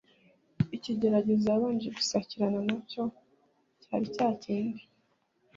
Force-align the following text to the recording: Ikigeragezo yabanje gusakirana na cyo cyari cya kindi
Ikigeragezo 0.75 1.45
yabanje 1.51 1.87
gusakirana 1.97 2.59
na 2.67 2.77
cyo 2.89 3.03
cyari 3.83 4.05
cya 4.15 4.27
kindi 4.43 4.81